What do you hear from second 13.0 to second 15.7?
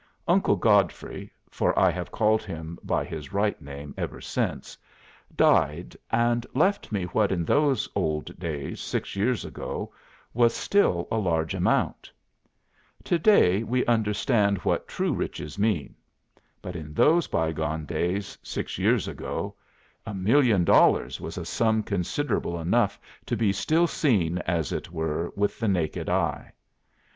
To day we understand what true riches